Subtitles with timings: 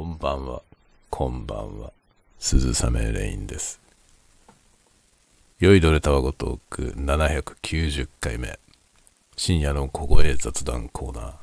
[0.00, 0.62] こんばんは、
[1.10, 1.92] こんばんは。
[2.38, 3.78] 鈴雨レインです。
[5.58, 8.58] 酔いどれたわごトーク790回目。
[9.36, 11.34] 深夜の小声雑談コーナー。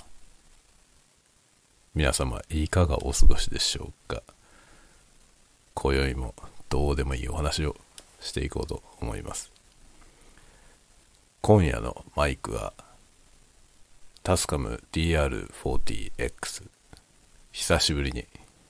[1.93, 4.23] 皆様、いかがお過ごしでしょうか？
[5.75, 6.33] 今宵も
[6.69, 7.75] どうでもいいお話を
[8.19, 9.51] していこうと思います。
[11.41, 12.73] 今夜のマイクは、
[14.23, 16.63] タスカム DR40X。
[17.51, 18.25] 久しぶりに、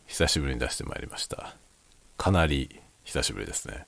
[0.07, 1.55] 久しぶりに出してまいりました。
[2.17, 3.85] かなり久しぶりですね。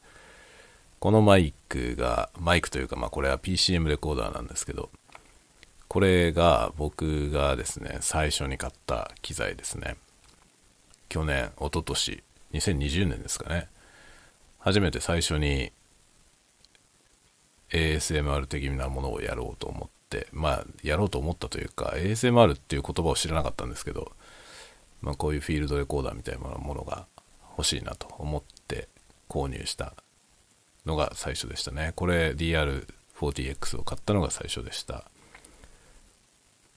[0.99, 4.89] このマイクが、マイクというか、まあこれは PCM レコーダーなんですけど、
[5.87, 9.95] これが僕がですね、最初に買った機材ですね。
[11.07, 12.23] 去年、一昨年、
[12.53, 13.69] 2020年ですかね。
[14.59, 15.71] 初めて最初に
[17.71, 24.11] ASMR 的なものをやろうと思って、まあ、やろうと思ったというか、ASMR っていう言葉を知らなかったんですけど、
[25.01, 27.07] まあ、こういうフィールドレコーダーみたいなものが
[27.57, 28.87] 欲しいなと思って
[29.27, 29.93] 購入した
[30.85, 31.93] のが最初でしたね。
[31.95, 35.05] これ DR40X を買ったのが最初でした。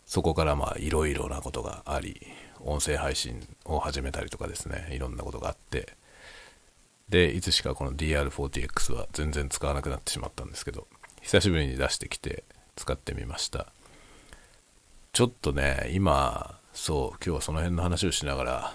[0.06, 2.20] そこからまあいろいろなことがあり、
[2.60, 5.96] 音声配信を始めたりとかですね、いろんなことがあって、
[7.08, 10.86] で、いつしかこの DR40X は全然使わなくなってしまったんですけど、
[11.22, 12.44] 久しぶりに出してきて
[12.76, 13.72] 使ってみました。
[15.12, 18.74] ちょっとね、今、そう、今日はその辺の話をしながら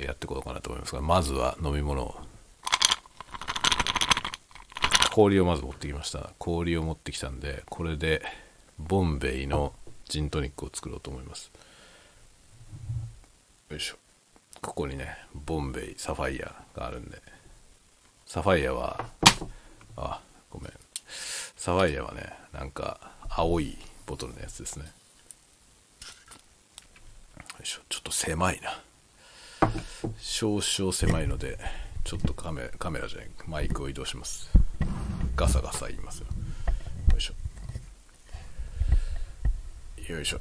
[0.00, 2.14] やっていこうかなと思いますが、まずは飲み物を。
[5.12, 6.30] 氷をまず持ってきました。
[6.38, 8.22] 氷を持ってきたんで、これで
[8.78, 9.72] ボンベイの
[10.08, 11.52] ジントニックを作ろうと思います。
[13.70, 13.96] よいしょ。
[14.60, 17.22] ここにね、ボンベイ、サファイアがあるんで。
[18.26, 19.04] サファイアは、
[19.96, 20.72] あ、ごめん。
[21.56, 24.86] サファイアはね、なんか青いボトルのやつですね。
[27.76, 28.82] ょ、ちょっと狭いな。
[30.18, 31.58] 少々狭いので、
[32.04, 34.50] ちょっとカメカメラじゃない、マイクを移動します。
[35.36, 36.26] ガサガサ言いますよ。
[37.12, 37.34] よいしょ。
[40.12, 40.40] よいしょ。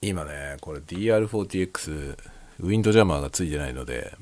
[0.00, 2.16] 今ね、これ DR40X
[2.60, 4.16] ウィンドジャマーがついてないので、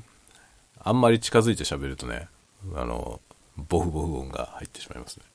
[0.79, 2.27] あんまり近づいて喋るとね、
[2.73, 3.21] あの、
[3.57, 5.25] ボフボフ音が入ってしまいますね。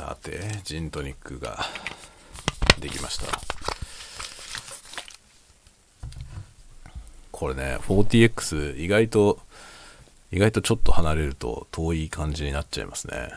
[0.00, 1.58] さて、ジントニックが
[2.78, 3.26] できました。
[7.30, 9.40] これね、40X 意外と、
[10.32, 13.34] 意外とちょっと離れると遠い感じになっちゃいますね。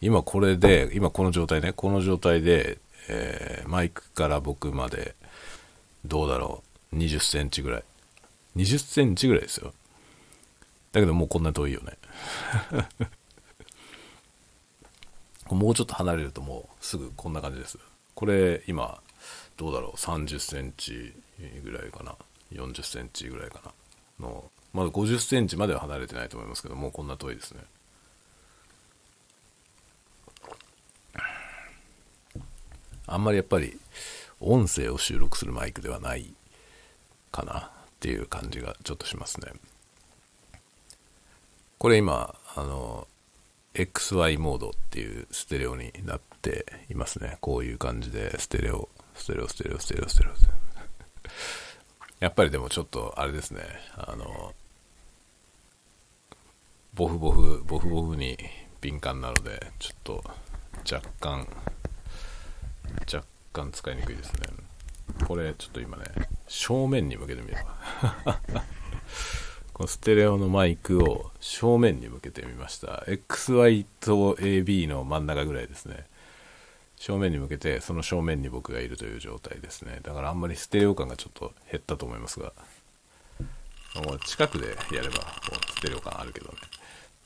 [0.00, 2.78] 今これで、今この状態ね、この状態で、
[3.10, 5.14] えーマイクから僕まで、
[6.06, 7.84] どうだろう、20センチぐらい。
[8.56, 9.74] 20センチぐらいですよ。
[10.92, 11.98] だけどもうこんな遠いよね。
[15.54, 17.78] もうちょっと離れるともうすぐこんな感じです。
[18.14, 19.00] これ今
[19.56, 21.14] どうだろう？30センチ
[21.62, 22.14] ぐらいかな
[22.52, 23.60] ？40センチぐらいか
[24.18, 24.26] な？
[24.26, 27.60] のまだ50センチまでは離れてないと思いますけどもうこんな遠いですね。
[33.06, 33.78] あんまりやっぱり
[34.40, 36.32] 音声を収録するマイクではない
[37.30, 37.62] かなっ
[38.00, 39.52] ていう感じがちょっとしますね。
[41.78, 43.06] これ今あの
[43.74, 47.38] XY モードっていうステレオになっていますね。
[47.40, 50.32] こういう感じでステレオ、ステレオ、ステレオ、ステレオ、ステレオ。
[52.20, 53.62] やっぱりでもちょっとあれですね。
[53.96, 54.54] あの、
[56.94, 58.36] ボフボフ、ボフボフに
[58.80, 60.24] 敏感なので、ちょっと
[60.92, 61.48] 若干、
[63.12, 64.40] 若干使いにくいですね。
[65.26, 66.04] これちょっと今ね、
[66.46, 68.40] 正面に向けてみれば。
[69.82, 73.02] このステレオのマイクを正面に向けてみました。
[73.08, 76.06] XY と AB の真ん中ぐらいですね。
[76.94, 79.98] 正面に向けて、その正面に僕がいるという状態ですね。
[80.04, 82.52] だからあんまりステレオ感がちょっと減ったと思いますが、
[84.06, 86.54] もう近くでやればこうステレオ感あるけどね。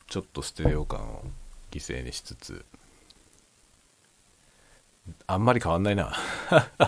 [0.07, 1.25] ちょっとステレオ感を
[1.69, 2.65] 犠牲にしつつ、
[5.27, 6.11] あんまり変わんないな。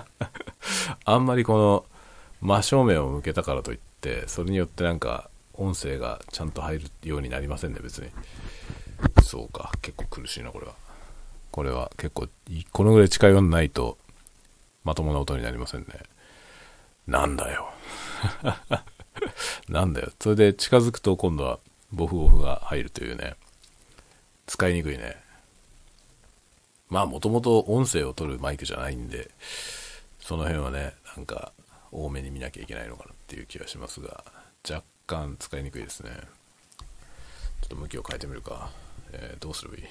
[1.05, 1.85] あんまりこの
[2.41, 8.09] 真正面を向けたからといって、それによってなんか音声がちゃんと入るようになりませんね、別に。
[9.21, 9.71] そうか。
[9.81, 10.73] 結構苦しいな、これは。
[11.51, 12.27] これは結構、
[12.71, 13.97] このぐらい近寄んないと、
[14.83, 15.87] まともな音になりませんね。
[17.07, 17.69] なんだよ。
[19.67, 20.11] なんだよ。
[20.19, 21.59] それで近づくと今度は
[21.91, 23.35] ボフボフが入るというね。
[24.47, 25.17] 使いにくいね。
[26.89, 29.29] まあもともと音声を取るマイクじゃないんで、
[30.19, 31.51] その辺はね、なんか
[31.91, 34.23] 多めに見なきゃいけないのかなっていう気がしますが、
[34.67, 36.11] 若干使いにくいですね。
[37.61, 38.69] ちょっと向きを変えてみるか。
[39.11, 39.83] えー、どうすればいい？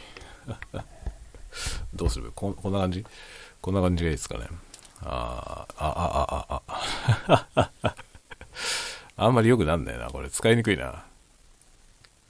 [1.95, 2.35] どうすればいい？
[2.35, 3.05] ここんな感じ？
[3.61, 4.47] こんな感じがいいですかね。
[5.01, 5.89] ああ、あ、
[6.49, 6.63] あ、
[7.29, 7.95] あ、あ、あ。
[9.17, 10.11] あんまり良くなんないな。
[10.11, 11.05] これ使いにくいな。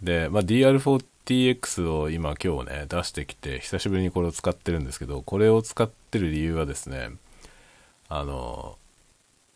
[0.03, 7.11] で、まあ、DR4TX を今今日ね、出してきて、久しぶりにこれを使ってるんですけど、これを使ってる理由はですね、
[8.09, 8.79] あの、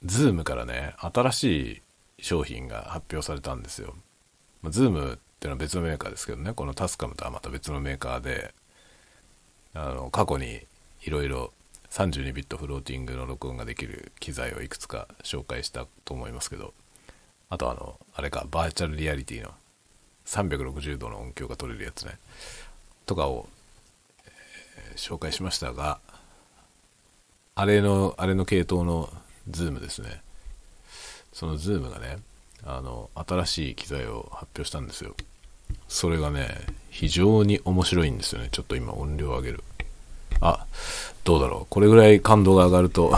[0.05, 1.83] ズームからね、新しい
[2.23, 3.95] 商品が発表されたんですよ。
[4.63, 8.55] まあ、ズームっていうのは別のメーカーですけどね、このタスカムとはまた別のメーカーで、
[9.75, 10.63] あの、過去に
[11.03, 11.53] いろいろ
[11.91, 16.73] 32ビットフローティングの録音ができる機材をいくつか紹介したと思いますけど、
[17.51, 19.51] あとあの、あれか、バーチャルリアリティの
[20.27, 22.19] 360度の音響が取れるやつね、
[23.05, 23.49] とかを、
[24.25, 25.99] えー、紹介しましたが、
[27.57, 29.13] あれの、あれの系統の
[29.51, 30.23] ズームですね。
[31.33, 32.19] そのズームがね、
[32.65, 35.15] あの、新しい機材を発表したんですよ。
[35.89, 36.49] それがね、
[36.91, 38.49] 非常に面白いんですよね。
[38.53, 39.65] ちょっと今音量を上げる。
[40.41, 40.67] あ、
[41.25, 41.67] どうだろう。
[41.71, 43.17] これぐらい感度が上がると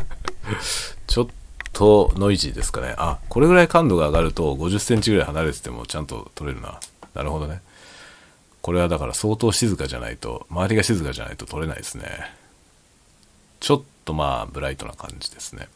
[1.06, 1.26] ちょっ
[1.72, 2.94] とノイジーですかね。
[2.96, 6.80] あ、これぐらい感度が上がると50センチぐらい離れててもちゃんと撮れるな。
[7.14, 7.60] なるほどね。
[8.62, 12.04] これはだから相当静かじゃないと、周りが静かじゃないと撮れないですね。
[13.58, 15.68] ちょっとまあ、ブライトな感じですね。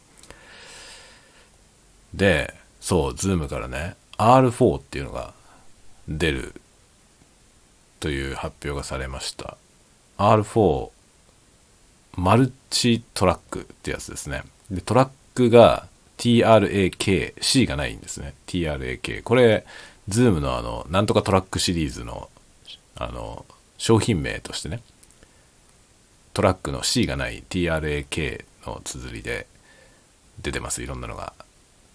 [2.15, 5.35] で、そう、ズームからね、R4 っていうのが
[6.09, 6.55] 出る
[8.01, 9.57] という発表がされました。
[10.19, 10.91] R4
[12.17, 14.45] マルチトラックってやつですね。
[14.71, 15.89] で、トラックが
[16.19, 18.35] TRAK、C がないんですね。
[18.47, 19.23] TRAK。
[19.23, 19.67] これ、
[20.09, 22.29] ズームのあの、なんとかトラックシリーズの、
[22.95, 23.45] あの、
[23.79, 24.81] 商品名としてね、
[26.33, 29.47] トラックの C がない TRAK の綴りで
[30.41, 30.83] 出てます。
[30.83, 31.33] いろんなのが。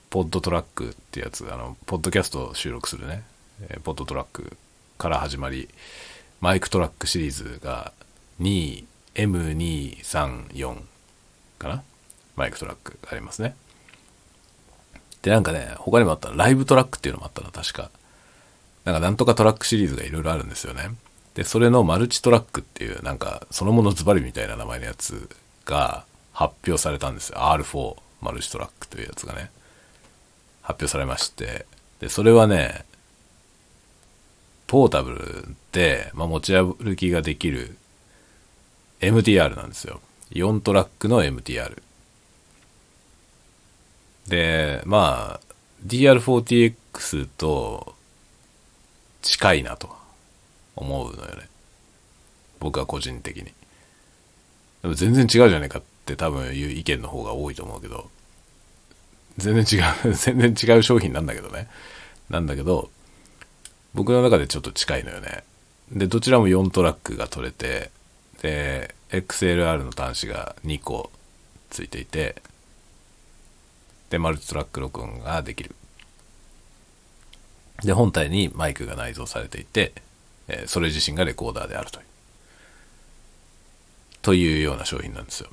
[0.09, 3.23] ポッドトラックってやつ、あの、ポッドキャスト収録するね、
[3.69, 4.57] えー、ポッドトラック
[4.97, 5.69] から始まり、
[6.41, 7.91] マイクトラックシリーズが
[8.41, 10.77] 2M234
[11.59, 11.83] かな？
[12.35, 13.55] マイクトラックありますね。
[15.21, 17.91] で、なんかね、他にもあったライブトラックっていうのもあったな、確か。
[18.85, 20.89] なんかなんとかトラックシリーズがいろいろあるんですよね。
[21.35, 25.29] で、それのマルチトラックっていう、なんか、そのものズバリみたいな名前のやつ
[25.65, 27.37] が発表されたんですよ。
[27.39, 29.51] R4 マルチトラックというやつがね、
[30.69, 31.65] 発表されまして。
[31.99, 32.85] で、それはね、
[34.67, 37.75] ポータブルで、まあ、持ち歩きができる
[39.01, 39.99] MTR なんですよ。
[40.31, 41.81] 4トラックの MTR。
[44.27, 45.55] で、まあ、
[45.87, 47.95] DR4TX と
[49.23, 49.89] 近いなと
[50.75, 51.49] 思うのよね。
[52.59, 53.45] 僕は個人的に。
[54.83, 58.11] でも全然違うじゃねえかって多分いう意見の方が多いと思うけど、
[59.39, 61.67] 全然違う、 全然違う商品なんだけどね。
[62.29, 62.91] なんだけど、
[63.93, 65.43] 僕の中でちょっと近いのよね。
[65.91, 67.89] で、どちらも4トラックが取れて、
[68.41, 71.11] で、XLR の端子が2個
[71.69, 72.41] ついていて、
[74.09, 75.75] で、マルチトラック録音ができる。
[77.83, 79.93] で、本体にマイクが内蔵されていて、
[80.47, 82.05] えそれ自身がレコーダーであるという。
[84.21, 85.49] というような商品なんですよ。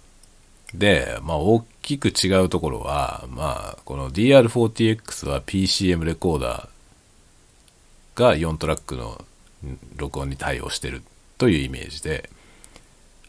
[0.79, 9.25] で、まあ、大きく違うところは、まあ、この DR4TX は PCM レコーダーが4トラックの
[9.97, 11.03] 録音に対応してる
[11.39, 12.31] というイメージで、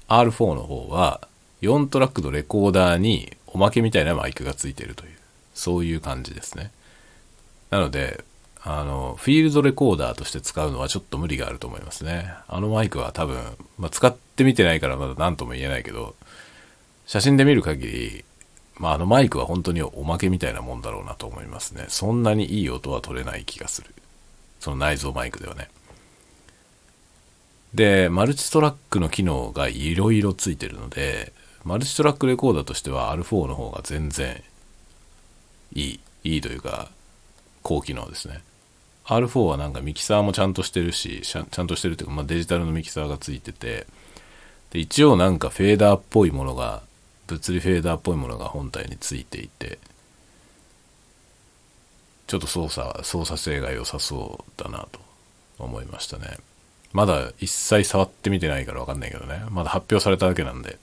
[0.10, 1.28] R4 の方は
[1.62, 5.12] 4トラックのレコーダーにおまけみたいなマイクがついてるという、
[5.54, 6.72] そういう感じですね。
[7.70, 8.24] なので、
[8.64, 12.34] あの、フィールドレコーダーとして使うのはちょっと無理があると思いますね。
[12.48, 13.38] あのマイクは多分、
[13.78, 16.16] まあ、使ってみてないからまだ何とも言えないけど、
[17.08, 18.26] 写真で見る限り、
[18.78, 21.86] まあ、あのマイクは本当におまけみたいなもんだろうなと思いますね。
[21.88, 23.96] そんなにいい音は取れない気がする。
[24.60, 25.70] その内蔵マイクではね。
[27.74, 31.32] で、マルチトラックの機能がいろいろついてるので、
[31.64, 34.44] マルチトラックレコーダーとしては R4 の方が全然
[35.74, 36.90] いい、いいというか、
[37.64, 38.42] 高機能ですね。
[39.06, 43.88] R4 はなんかミキサーもちゃんとしてるし、ちゃんとしてるっていうか、まあ、デジタルのミキサーがついてて、
[44.72, 46.84] で一応なんかフェーダーっぽいものが、
[47.28, 49.80] 物理フェーダーっぽいものが本体についていて、
[52.28, 55.00] ちょっと操作、操作性が良さそうだなと
[55.60, 56.38] 思いましたね。
[56.94, 59.44] まだ一切触ってみてないからわかんないけどね。
[59.50, 60.78] まだ発表されただけなんで。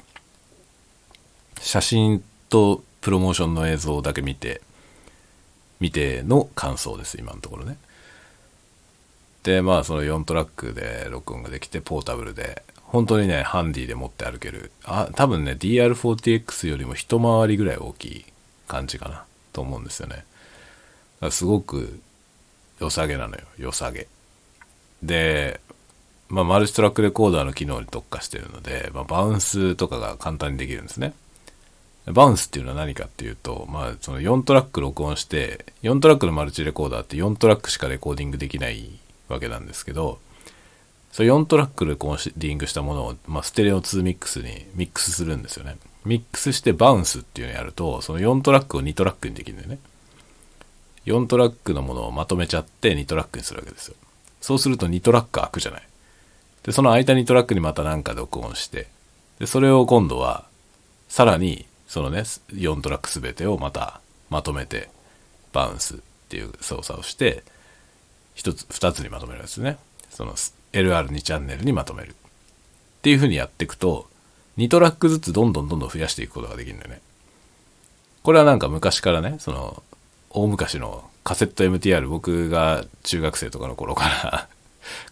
[1.60, 4.60] 写真とプロモーションの映像だけ見て、
[5.80, 7.78] 見ての感想です、今のところね。
[9.42, 12.62] で、まあその4トラックで録音ができて、ポータブルで、
[12.94, 14.70] 本当にね、ハンディで持って歩ける。
[14.84, 18.24] あ、多分ね、DR40X よりも一回りぐらい大きい
[18.68, 20.24] 感じかな、と思うんですよね。
[21.30, 21.98] すごく
[22.78, 24.06] 良さげなのよ、良さげ。
[25.02, 25.60] で、
[26.28, 31.14] まあ、マルチトラックレコーダーの機能に特化してるので、まあ、バウンスとかが簡単にできるんですね。
[32.06, 38.88] バウンスっていうのは何かっていうと、まあ、その4トラック録音して、4トラックのマルチレコーダーって4トラックしかレコーディングできない
[39.28, 40.20] わけなんですけど、
[41.14, 45.76] その4トラックレコーディングしたものを、まあ、ステレオ2ミックスにミックスするんですよね。
[46.04, 49.78] ミックスしてバウンスっていうのをやると、その4トラックを2トラックにできるんだよね。
[51.06, 53.94] 4トラックのものをまとめちゃって2トラックにするわけですよ。
[54.40, 55.82] そうすると2トラック開くじゃない。
[56.64, 58.88] で、その間にトラックにまた何か録音して、
[59.38, 60.46] で、それを今度は、
[61.08, 62.22] さらに、そのね、
[62.54, 64.88] 4トラックすべてをまたまとめて、
[65.52, 67.44] バウンスっていう操作をして、
[68.34, 69.78] 一つ、二つにまとめるんですね。
[70.10, 70.34] その
[70.74, 72.10] LR2 チャンネルにまとめる。
[72.10, 72.14] っ
[73.02, 74.08] ていう風にやっていくと、
[74.58, 77.00] 2トラックずつどんどんどんどん増やしていくことができるんだよね。
[78.22, 79.82] これはなんか昔からね、その、
[80.30, 84.48] 大昔のカセット MTR、僕が中学生とかの頃から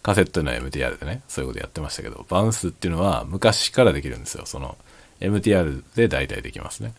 [0.03, 4.47] カセットの MTR でね、そういうことやってましたけど、バウンスっていうのは昔からできるんですよ。
[4.47, 4.77] その
[5.21, 6.95] MTR で大体できますね。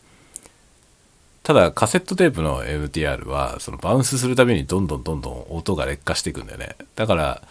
[1.43, 6.77] ただ、カセットテープの MTR は、そのバウンスするたびにどんどんどんどん音が劣化していくんだよね。
[6.95, 7.41] だから、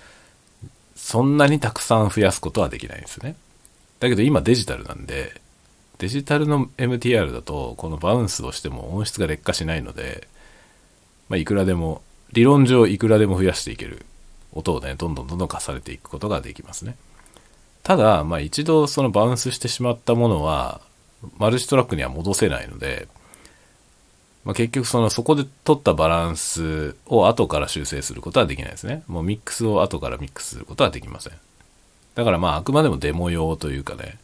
[1.02, 3.34] そんなにたくさん増やすことはできないんですね。
[3.98, 5.40] だけど今デジタルなんで、
[5.98, 10.28] デジタルの MTR だと、このバウンスをしても音質が劣化しないので、
[11.28, 14.06] まあ、いくらでも、理論上いくらでも増やしていける
[14.52, 16.94] 音をね、どんどんどんどん重ねていくことができますね。
[17.82, 20.80] ただ、まあ一度そのバウンスしてしまったものは、
[21.36, 23.08] マルチトラックには戻せないので、
[24.44, 29.04] まあ、結局そのそこで取ったバランスを後から修正することはできないですね。
[29.06, 31.32] もうミックスを後からミックスすることはできません。
[32.14, 34.18] だからまああくまでもデモ用というかね、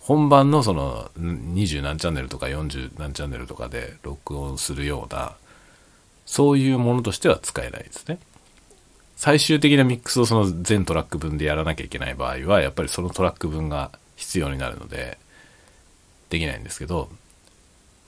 [0.00, 5.34] 本番のその20何チャンネルとか40何チャンネルとかで録音するような、
[6.24, 8.18] そういうものとしては使えないですね。
[9.16, 15.18] 最終的なミックスをその全トラック分でやらなきゃいけない場合は、やっぱりそのトラック分が必要になるので、
[16.30, 17.10] できないんですけど、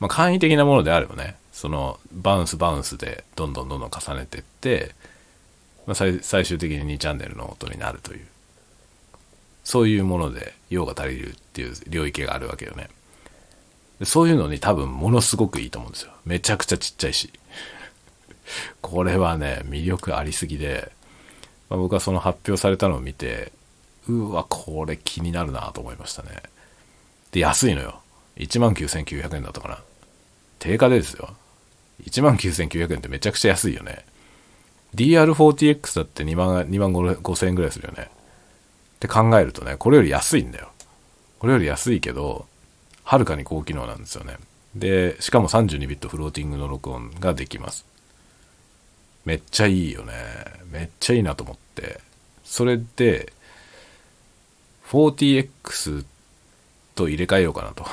[0.01, 4.95] まあ、簡易的なものであればね、そのバウンスバウンスでどんどんどんどん重ねてって、
[5.87, 8.27] まあ、最終的に2チャンネルの音になるという、
[9.63, 12.89] そういうもので用が足りるっていう領域があるわけよね。
[14.05, 16.13] そういうのに多分ものすごくいいと思うんですよ。
[16.25, 17.31] めちゃくちゃちっちゃいし。
[18.81, 20.91] これはね、魅力ありすぎで、
[21.69, 23.53] まあ、僕はその発表されたのを見て、
[24.09, 26.43] うわ、これ気になるなと思いましたね。
[27.31, 28.01] で、安いのよ。
[28.37, 29.79] 19,900円だったかな。
[30.59, 31.37] 定価でですよ。
[32.01, 34.05] 19,900円ってめちゃくちゃ安いよね。
[34.95, 38.11] DR40X だって2万、2万5千円ぐらいするよね。
[38.97, 40.71] って考えるとね、これより安いんだよ。
[41.39, 42.47] これより安いけど、
[43.05, 44.37] はるかに高機能なんですよね。
[44.75, 47.85] で、しかも32ビットフローティングの録音ができます。
[49.25, 50.13] めっちゃいいよね。
[50.71, 52.01] めっちゃいいなと思って。
[52.45, 53.33] それで、
[54.89, 56.05] 40X
[56.95, 57.87] と入れ替えようかなと。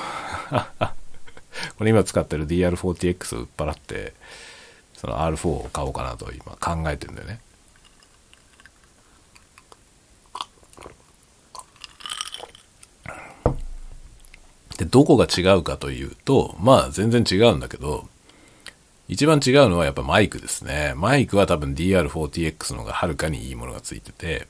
[1.78, 4.14] これ今使ってる DR40X を売っ払って、
[4.96, 7.40] その R4 を買おうかなと今考えてるんだよね。
[14.78, 18.08] で、どこが違うかというと、まあ全然違うんだけど、
[19.10, 20.94] 一番違うのはやっぱマイクですね。
[20.96, 24.48] マイクは多分 DR40X の方がはるかにいいものがついてて、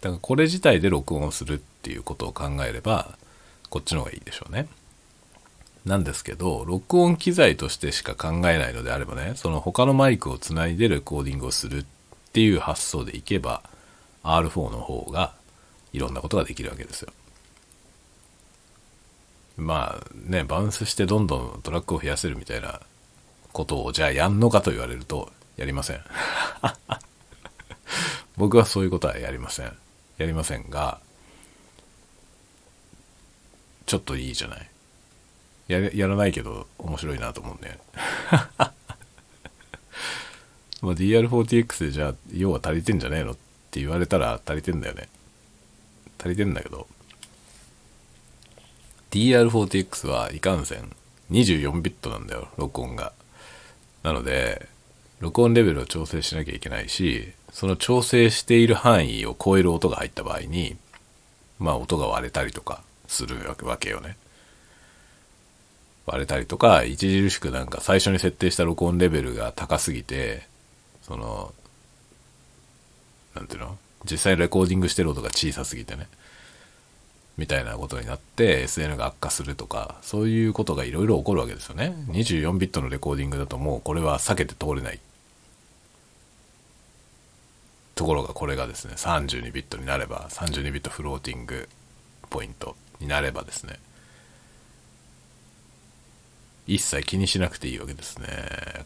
[0.00, 3.16] だからこれ自体で録音するっていうことを考えれば、
[3.68, 4.66] こっちの方がいいでしょうね。
[5.84, 11.84] なんですけど、録音機材としてしか考えないのであればね、その他のマイクをつないでレコーディングをするっ
[12.32, 13.62] ていう発想でいけば、
[14.22, 15.32] R4 の方が
[15.92, 17.12] いろんなことができるわけですよ。
[19.56, 22.80] まあね、バウンスしてどんどんトラックを増やせるみたいな
[23.52, 26.00] ことをじゃあやんのかと言われると、やりません。
[28.36, 29.76] 僕はそういうことはやりません。
[30.16, 31.00] やりませんが、
[33.86, 34.70] ちょっといいじゃない。
[35.70, 37.78] ややらないけど面白いなと思うんで。
[40.82, 43.36] まあ DR40X でじゃあ要は足りてんじゃねえのっ
[43.70, 45.08] て言われたら足りてんだよね。
[46.18, 46.86] 足りてんだけど、
[49.10, 50.94] DR40X はいかんせん
[51.30, 53.12] 24ビットなんだよ、録音が。
[54.02, 54.66] なので、
[55.20, 60.76] 録音レベルを調整しなきゃいけないし、その調整している範囲を超える音が入った場合に、
[61.58, 64.16] まあ音が割れたりとかするわけよね。
[66.10, 70.42] 割れたりとか、著しくなんか最初に設定した録音レベルが高すぎて、
[71.02, 71.54] その、
[73.34, 73.78] なんていうの？
[74.10, 76.08] 実際レコーディングしてる音が小さすぎてね。
[77.36, 81.94] みたいなことになって SN が悪化するとか、そういうことがいろいろ起こるわけですよね。
[82.08, 84.98] 24ビットのレコーディングだともうこれは避けて通れない。
[87.94, 91.68] ところがこれがですね、32ビットになれば、32ビットフローティング
[92.30, 93.78] ポイントになればですね、
[96.70, 98.28] 一切気にしなくていいわけですね。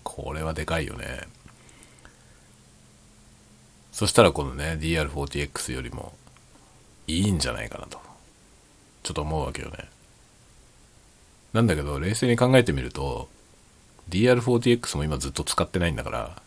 [0.05, 1.29] これはでかいよね。
[3.93, 6.15] そしたらこのね、DR40X よりも
[7.07, 8.01] いいんじゃないかなと。
[9.03, 9.91] ちょっと思うわけよね。
[11.53, 13.29] なんだけど、冷静に考えてみると、
[14.09, 16.41] DR40X も今ずっと使ってないんだから、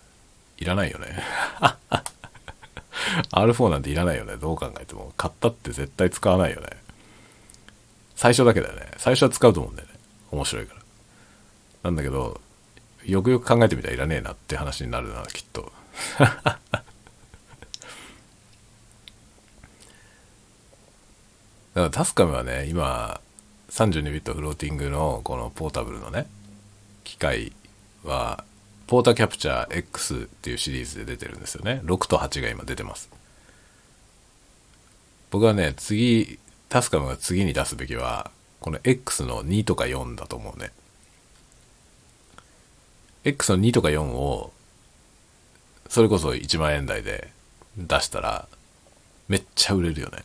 [0.57, 1.21] いらないよね。
[3.29, 4.37] R4 なんていらないよね。
[4.37, 5.13] どう考えても。
[5.17, 6.69] 買ったって絶対使わないよね。
[8.15, 8.89] 最初だけだよね。
[8.97, 9.93] 最初は使うと思うんだよね。
[10.31, 10.86] 面白いから。
[11.87, 12.41] なんだけど、
[13.05, 15.71] よくよく考えてみたらいらねえなって話になるな、きっと。
[16.19, 16.59] だか
[21.75, 23.21] らタスカムはね、今、
[23.69, 26.27] 32ビットフローティングのこのポータブルのね、
[27.05, 27.53] 機械
[28.03, 28.43] は、
[28.87, 31.79] ポータキャプチャー X っていうシリーズで出てるんですよね。
[31.85, 33.09] 6と8が今出てます。
[35.29, 40.71] 僕はね、次、タスカムが次に出すべきは、この X の2とか4だと思うね。
[43.27, 44.53] X の2とか4を、
[45.89, 47.29] それこそ1万円台で
[47.77, 48.47] 出したら、
[49.27, 50.23] めっちゃ売れるよね。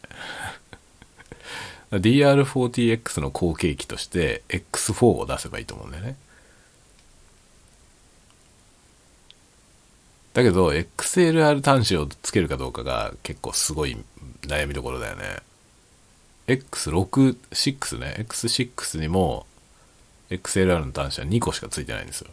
[1.91, 6.17] DR40X の後継機として X4 を出せばいいと思うんだよね。
[10.33, 13.97] だけど、XLR 端子をつけるかどうかが結構すごい
[14.43, 15.41] 悩みどころだよね。
[16.47, 18.15] X6、6ね。
[18.21, 19.45] X6 にも
[20.31, 22.31] XLR の端子は2個しかついてないんですよ。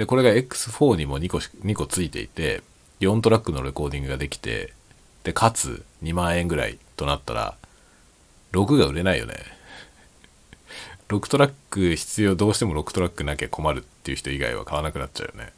[0.00, 2.62] で、これが X4 にも2個2個ついていて、
[3.00, 4.72] 4トラックのレコーディングができて、
[5.24, 7.54] で、かつ2万円ぐらいとなったら、
[8.52, 9.34] 6が売れないよね。
[11.10, 15.52] 6トラック必要、どうしても6トラックなきゃ困るっていう人以外は買わなくなっちゃうよね。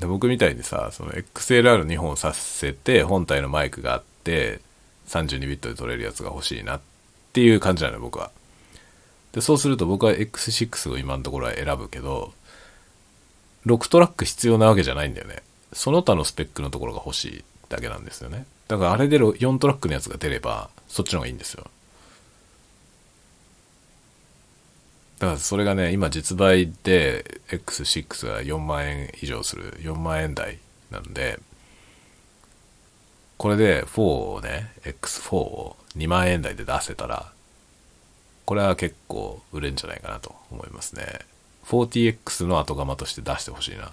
[0.00, 4.58] で僕みたいにさ、その XLR2 本させて、本体のマイクがあって、
[5.06, 6.80] 32ビットで撮れるやつが欲しいなっ
[7.32, 8.32] ていう感じなのよ、僕は。
[9.30, 12.32] で、そうすると僕は X6 を今のところは選ぶけど、
[13.66, 15.42] 6トラック必要なわけじゃないんだよね。
[15.72, 18.46] その他のスペックのところが欲しいだけなんですよね。
[18.68, 21.66] だからあれで4トラックのやつが出れば、そっちの方がいいんですよ。
[25.18, 30.58] だからそれがね、今実売で X6 が4万円以上する、4万円台
[30.90, 31.38] なんで、
[33.36, 37.32] これで4をね、X4 を2万円台で出せたら、
[38.46, 41.20] これは結構売れんじゃないかなと思いますね。
[41.70, 43.92] 40X の後釜として出してほしいな。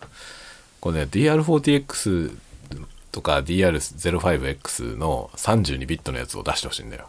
[0.79, 2.35] これね、DR40X
[3.11, 7.07] とか DR05X の32ビットのやつを出してほしいんだよ。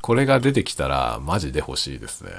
[0.00, 2.32] これが出てきたらマジで欲しいですね。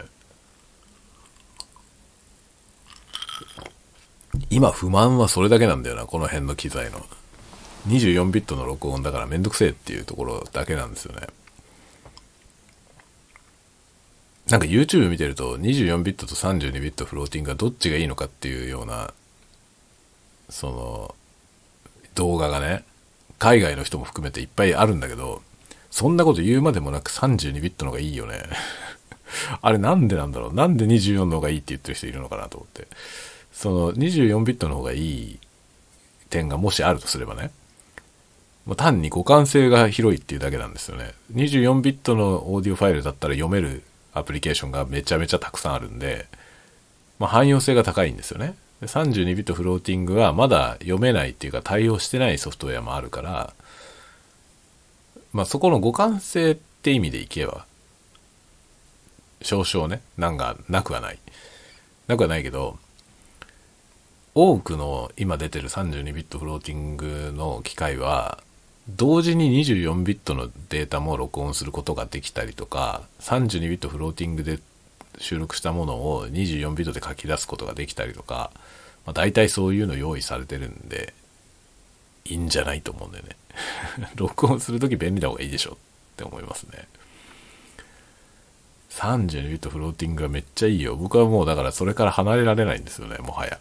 [4.49, 7.05] 今不満はそれだけなんだよな、この辺の機材の。
[7.87, 11.27] 24ビットの録音だからめんどくせえっていうところだけなんですよね。
[14.49, 19.11] なんか YouTube 見てると24ビットと32ビットフローティングがどっちがいいのかっていうような、
[20.49, 21.15] その、
[22.13, 22.83] 動画がね、
[23.39, 25.41] 海外の人も含めていっぱいあるんだけど、
[25.89, 28.43] そんなこと言うまでもなく32ビットの方がいいよね。
[29.61, 30.53] あれなんでなんだろう？
[30.53, 32.87] なんで24の方がいいって言ってる人いるのかなと思って。
[33.51, 35.39] その24ビットの方がいい
[36.29, 37.51] 点がもしあるとすればね、
[38.65, 41.13] もう単に互換性が広いっていうだけなんですよね。
[41.33, 43.81] 24ビットのオーディオファイルだったら読める
[44.15, 46.25] アプリケーションがめちゃめちゃたくさんあるんで、
[47.19, 48.55] まあ、汎用性が高いんですよね。
[48.81, 53.53] 32ビットフローティングはまだ読めないっていうか対応してないソフトウェアもあるから、
[55.31, 57.65] まあそこの互換性って意味でいけば、
[59.41, 61.19] 少々ね、なんかなくはない。
[62.07, 62.77] なくはないけど、
[64.33, 68.39] 多くの今出てる32ビットフローティングの機械は、
[68.89, 74.59] 同時に24ビットのデータも録音することができたりとか、32ビットフローティングで
[75.17, 78.51] 収録したものを24ビットで書き出すことができたりとか、
[79.05, 81.13] まあ、大体そういうの用意されてるんで、
[82.25, 83.35] いいんじゃないと思うんだよね。
[84.15, 85.75] 録音するとき便利な方がいいでしょっ
[86.17, 86.87] て思いますね。
[88.91, 90.95] 32ビットフローティングがめっちゃいいよ。
[90.95, 93.59] 僕はもうだからそれから離れられないんですよね、もはや。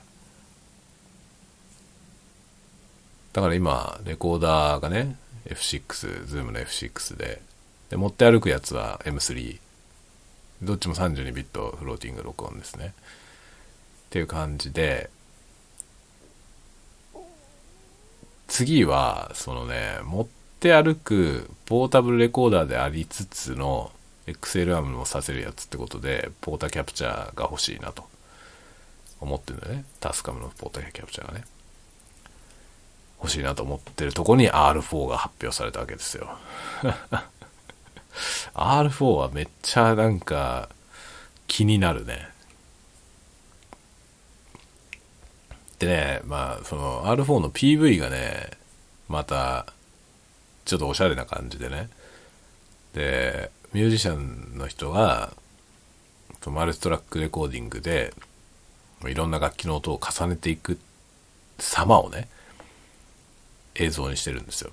[3.35, 5.16] だから今、レコーダーがね、
[5.47, 7.42] F6、ズームの F6 で、
[7.90, 9.59] で、持って歩くやつは M3。
[10.62, 12.94] どっちも32ビットフローティング録音ですね。
[14.07, 15.11] っていう感じで、
[18.47, 20.27] 次は、そのね、持っ
[20.61, 23.90] て歩くポータブルレコーダーでありつつの
[24.29, 28.05] XL アームもさせるやつってことで、ポータキャプチャーが欲しいなと
[29.20, 29.85] 思ってるんだよね。
[29.99, 31.44] タスカムのポータキャプチャーがね。
[33.24, 36.37] 欲しいなと思ってるとこに R4 が発表されたわけですよ。
[38.54, 40.68] R4 はめっちゃなんか
[41.46, 42.28] 気になるね。
[45.78, 48.50] でね、まあその R4 の PV がね、
[49.08, 49.66] また
[50.66, 51.88] ちょっとおしゃれな感じでね。
[52.92, 55.32] で、ミュージシャンの人が、
[56.46, 58.12] マルチトラックレコーディングで、
[59.06, 60.78] いろんな楽器の音を重ねていく
[61.58, 62.28] 様をね、
[63.74, 64.70] 映像にしてるんですよ。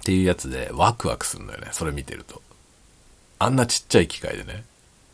[0.00, 1.68] っていうやつでワクワクするのよね。
[1.72, 2.42] それ見てると。
[3.38, 4.64] あんなちっちゃい機械でね、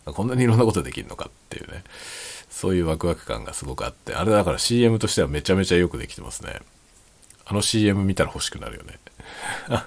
[0.05, 1.85] こんなにいろんなことできるのかっていうね。
[2.51, 6.61] そういうワクワク感がすごくあって、あれだから CM としてはめちゃめちゃよくできてますね。
[7.45, 8.99] あの CM 見たら欲しくなるよね。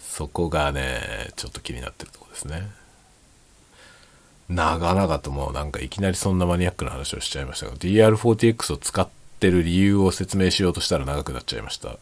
[0.00, 2.70] そこがね、ちょっと気になってるとこですね。
[4.48, 9.08] 長々ともうなんかいきなりそんなマニアックな話をしちゃいましたが、DR40X を使っ
[9.38, 11.96] てる理由を説明しようとしたら長くなっちゃいました。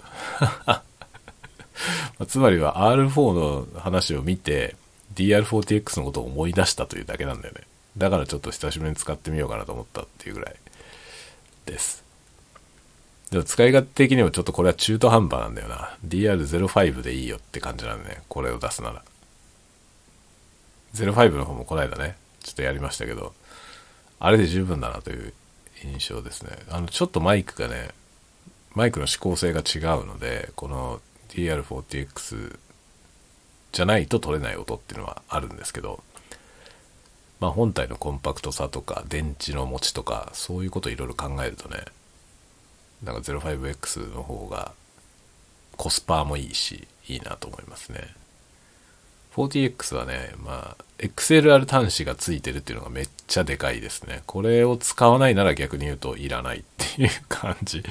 [2.27, 4.77] つまりは R4 の話を見て
[5.15, 7.63] DR40X のことを思い出したというだけなんだよね。
[7.97, 10.57] だからちょっと久しぶりに使ってみようかなと思ったっていうぐらい
[11.67, 12.05] です。
[13.31, 15.97] でも使い勝手的にもちょっとこれは中途半端なんだよな。
[16.07, 18.23] DR05 でいいよって感じなんでね。
[18.29, 19.03] これを出すなら。
[20.95, 22.17] 05の方もこないだね。
[22.43, 23.35] ちょっとやりましたけど、
[24.21, 25.35] あれで十分だなという
[25.85, 26.57] 印象ですね。
[26.71, 27.91] あの、ちょっとマイクがね、
[28.75, 32.59] マイクの指向性が違うので、この DR40X
[33.73, 36.03] じゃないと取れない音っていうのはあるんですけど、
[37.41, 41.85] まあ本体のコンパクトさとか電池の持ちとかそういうこといろいろ考えるとね
[43.03, 44.73] なんか 05X の方が
[45.77, 48.15] コスパもいいしいいなと思いますね
[49.37, 57.83] 40X はねまあ XLR 端子がついてるっていうのがめっちゃでかいですねこれを使わないなら逆に言うといらないっていう感じ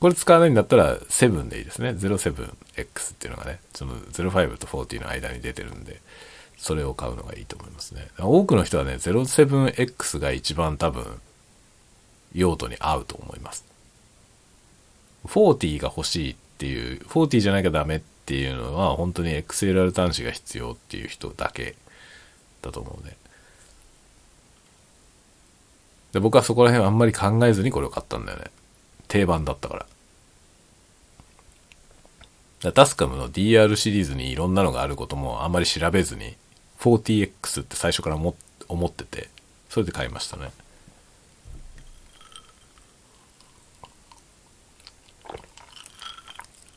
[0.00, 6.00] これ使わないんだったら7でいいですね 07X っていうのがねその05と40の間に出てるんで
[6.60, 8.08] それを買うのがいいと思いますね。
[8.18, 11.20] 多くの人はね、07X が一番多分、
[12.34, 13.64] 用途に合うと思います。
[15.26, 21.74] 40が欲しいっていう、40じゃなきゃダメってっていうのは、本当に XLR 端子が必要っていう人だけ
[22.62, 23.16] だと思うね。
[26.12, 28.44] で僕はそこら辺あんまり考えずにこれを買ったんだよね。
[29.08, 29.86] 定番だったから。
[32.62, 36.36] だタスカムの DR シリーズにいろんなのがあることもあんまり調べずに
[36.78, 38.36] 40X って最初から思
[38.86, 39.28] ってて、
[39.68, 40.52] それで買いましたね。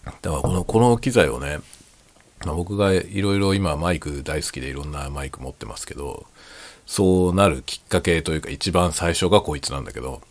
[0.06, 1.60] だからこの、この機材をね、
[2.46, 6.26] まあ、僕がいろいろ今マイク大好きでいろんなマイク持ってますけど、
[6.86, 10.22] そうなるきっかけというか一番最初がこいつなんだけど、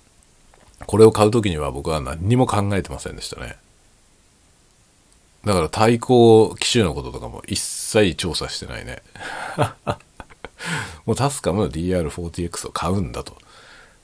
[0.86, 3.56] これを買う時には僕は何にも考えてませんでしたね。
[5.44, 9.02] だから対抗機種のこととかも一切調査してないね。
[11.06, 13.36] もうタスカムの DR40X を買うんだと。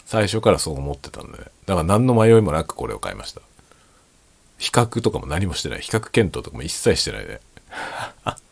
[0.04, 3.42] 最初からそう思ってたんで、ね、だから何の迷いもなくこれを買いました。
[4.58, 5.80] 比較とかも何もしてない。
[5.80, 7.40] 比較検討とかも一切してないで。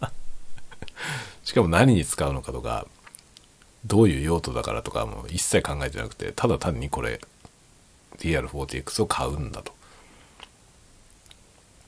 [1.45, 2.87] しかも何に使うのかとか、
[3.85, 7.21] どういう用途だからとかも一切考えてなくて、ただ単にこれ、
[8.19, 9.75] DR40X を買うんだと。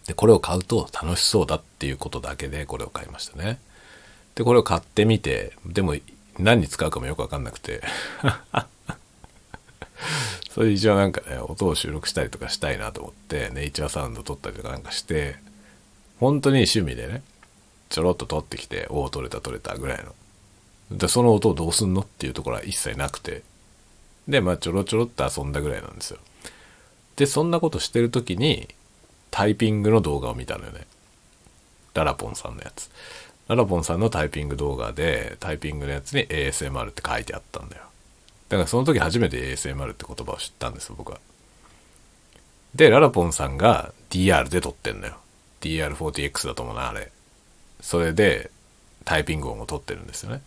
[0.06, 3.58] で、これを買うと楽しそうだっていうことだけでこれを買いましたね。
[4.34, 5.94] で、これを買ってみて、でも
[6.38, 7.82] 何に使うかもよくわかんなくて
[10.58, 15.36] それ一応なんかね、音を収録したりとかしたいなと思って、ネイチャーサウンド撮ったりとかなんかして、
[16.18, 17.22] 本当に趣味でね、
[17.90, 20.04] ちょろっと撮ってきて、おお、撮れた撮れたぐらい
[20.90, 20.98] の。
[20.98, 23.44] で、その音をどうすんのっていうところは一切なくて。
[24.26, 26.18] で、まあちょろちょろっと遊んだぐらいなんですよ。
[27.14, 28.66] で、そんなことしてる時に、
[29.30, 30.88] タイピングの動画を見たのよね。
[31.94, 32.90] ララポンさんのやつ。
[33.46, 37.87] ララポンさんのタイピング動画で、タイピングのやつに ASMR って書いてあったんだよ。
[38.48, 41.20] だからその時初めて ASMR って言葉を知ったんですよ、僕は。
[42.74, 45.16] で、ララポンさんが DR で撮ってんのよ。
[45.60, 47.10] DR40X だと思うな、あれ。
[47.80, 48.50] それで、
[49.04, 50.42] タイピング音を撮ってるんですよね。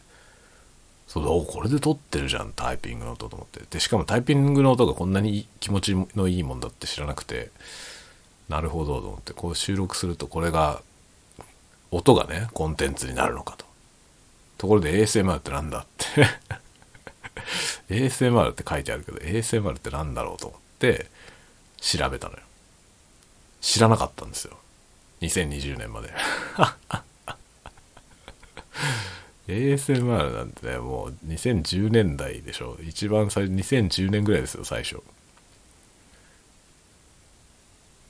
[1.12, 7.52] そうおこれで撮ってるじゃんタイピングの音と思ってでしかもタイピングの音がこんなに気持ちのいいもんだって知らなくて
[8.48, 10.82] なるほどと思ってこう収録するとこれが
[11.92, 13.66] 音がねコンテンツになるのかと
[14.58, 16.26] ところで ASMR ってなんだって
[17.89, 21.08] ASMR って書いてあるけど ASMR ってなんだろうと思って
[21.80, 22.39] 調べたのよ
[23.62, 24.58] 知らなかったんですよ
[25.22, 26.10] 2020年まで
[29.48, 32.78] ASMR なんてね、もう2010年代でしょ。
[32.88, 35.02] 一番最初、2010年ぐらいですよ、最初。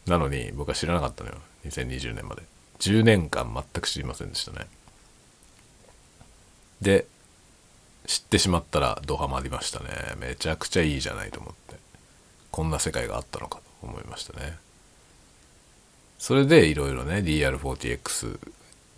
[0.05, 1.37] なのに、僕は知らなかったのよ。
[1.65, 2.43] 2020年まで。
[2.79, 4.67] 10年間全く知りませんでしたね。
[6.81, 7.05] で、
[8.05, 9.89] 知ってしまったらドハマりましたね。
[10.17, 11.79] めちゃくちゃいいじゃないと思って。
[12.51, 14.57] こんな世界があったのかと思いましたね。
[16.19, 18.39] それでいろいろね、DR40X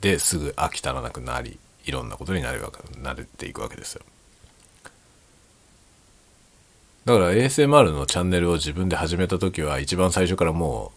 [0.02, 4.02] ですぐ飽き足らなくなり、いろんなことになるわけ慣れていくわけですよ
[7.06, 10.94] だから ASMR のチャンネルを自分で始めた時は一番最初からも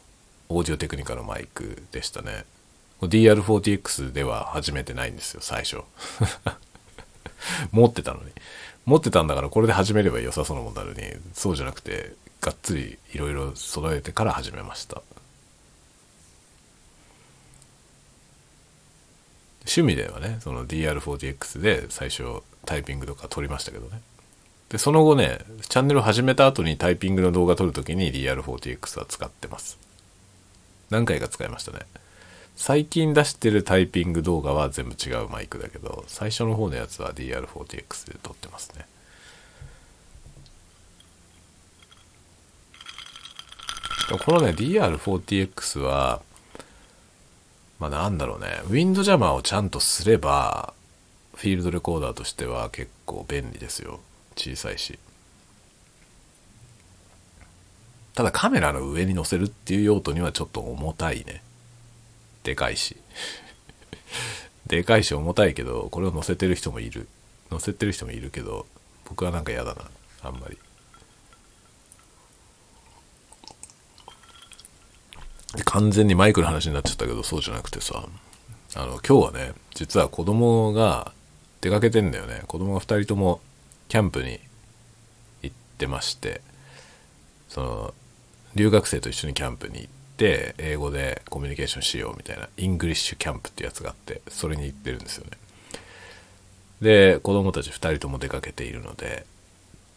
[0.49, 2.45] うオーディオテクニカのマイクでしたね
[3.03, 5.79] DR40X では始めてないんですよ最初
[7.73, 8.31] 持ってたのに。
[8.87, 11.03] 持ってたんだからこれで始めれば良さそうなもんなのに
[11.35, 15.03] そうじゃなくてがっつりいろいろ揃えてから始めました。
[19.67, 24.01] 趣味ではねその DR40X で最初タイピングとか撮りましたけどね。
[24.69, 29.79] でその後ねチャンネル始めた後にタイピングの動画撮るときに DR40X は使ってます。
[30.91, 31.81] 何回か使いましたね。
[32.57, 38.87] 最近出してるタイピング動画は全部違うマイクだけど最初の方のやつは DR40X で撮ってますね
[44.25, 46.21] このね DR40X は
[47.79, 50.73] まあなんだろうね、ウィンドジャマーをちゃんとすれば、
[51.35, 54.01] フィールドレコーダーとしては結構便利ですよ。
[54.35, 54.99] 小さいし。
[58.15, 61.43] ただカメラの上に乗せるっていう用途にはちょっと重たいね。
[62.47, 62.97] でかいし。
[64.69, 67.09] でかいし重たいけど、これを乗せてる人もいる。
[67.51, 68.67] 乗せてる人もいるけど、
[69.05, 69.83] 僕はなんか嫌だな。
[70.23, 70.57] あんまり。
[75.65, 78.07] 完全にマイクの話になっちゃったけど、そうじゃなくてさ、
[78.77, 81.13] あの、今日はね、実は子供が
[81.61, 82.43] 出かけてんだよね。
[82.47, 83.41] 子供が2人とも
[83.89, 84.39] キャンプに
[85.43, 86.43] 行ってまして、
[87.49, 87.95] その、
[88.55, 95.33] 留学生と一緒にキャンプに行って、英語でコミュニケーションしようみたいな、イングリッシュキャンプってやつがあって、それに行ってるんですよね。
[96.81, 99.27] で、子供たち2人とも出かけているので、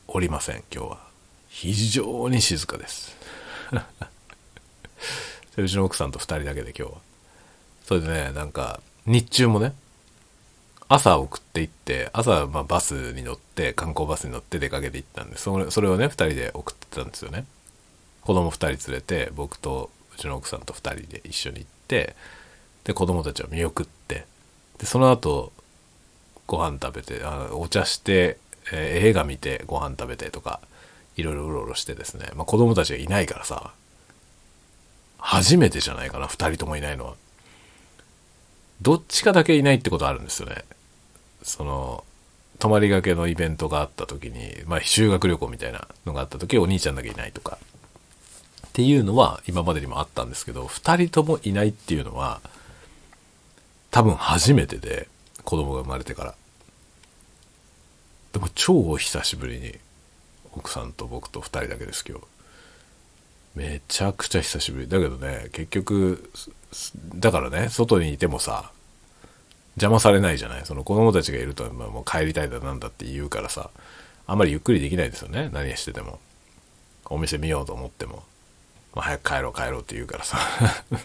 [0.08, 1.10] おりません、今日は。
[1.50, 3.16] 非常に静かです。
[5.58, 7.00] うちの奥さんと2人だけで今日は。
[7.86, 9.74] それでね、なんか、日中もね、
[10.88, 17.46] 朝送って行って、朝、ま、バスに乗って、観光バスに乗って出かけて行ったんで、それそれをね、2人で送ってたんですよね。
[18.22, 22.16] 子供2人連れて、僕とちの奥さんと2人で一緒に行って、
[22.84, 24.26] で、子供たちを見送って、
[24.78, 25.52] で、その後、
[26.48, 28.38] ご飯食べて、あお茶して、
[28.72, 30.60] えー、映画見て、ご飯食べてとか、
[31.16, 33.74] いろいろうろうろしてですね、まあ、子供たちがいないからさ、
[35.18, 37.16] 初めてじゃないかな、二人ともいないのは。
[38.82, 40.64] どっちかだけいないってことあるんですよね。
[41.44, 42.04] その、
[42.60, 47.58] 泊まりがけのイベントがあった時に、まあ修学旅行みたいなのがあった時お兄ちゃんだけいないとか。
[48.70, 52.40] っていうのは今までにもあったんですけど、二人ともいないっていうのは、
[53.92, 55.08] 多分初めてで、
[55.44, 56.36] 子供が生まれてから。
[58.34, 59.76] でも超久しぶりに、
[60.54, 62.26] 奥さんと僕と二人だけです今日。
[63.56, 64.88] めちゃくちゃ久しぶり。
[64.88, 66.32] だけどね、結局、
[67.16, 68.72] だからね、外にいてもさ、
[69.76, 70.66] 邪魔されないじゃない？
[70.66, 73.72] その子供たちがいると、まあ、もう帰りたいだなんだって言うからさ、
[74.28, 75.50] あんまりゆっくりできないですよね。
[75.52, 76.20] 何してても。
[77.06, 78.24] お店見ようと思っても。
[78.96, 80.40] まあ、早く帰ろう帰ろうって言うからさ。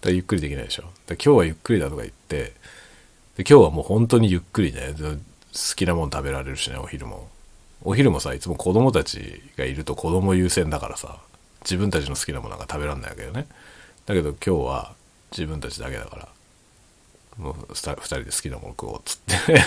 [0.00, 0.84] だゆっくりできないでしょ。
[1.06, 2.54] で今日はゆっくりだとか言って、
[3.36, 5.16] で今日はもう本当にゆっくりね、好
[5.74, 7.28] きなもん食べられるしね、お昼も。
[7.82, 11.18] お昼もさ、いつも子供たちがいると子供優先だからさ、
[11.62, 13.46] 自分たちの好きなものが食べらんないわけよね。
[14.06, 14.94] だけど今日は
[15.32, 16.28] 自分たちだけだから、
[17.38, 19.64] もう二人で好きなもの食おうっつって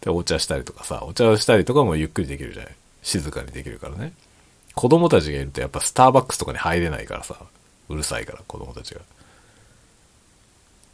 [0.02, 2.74] で、お茶したりとかさ、お茶をしたりとかもゆっくりできるじゃない。
[3.02, 4.12] 静かにできるからね。
[4.80, 7.36] 子供たちがいるとやっぱスターバックスとかに入れないからさ、
[7.90, 9.02] うるさいから子供たちが。
[9.02, 9.04] っ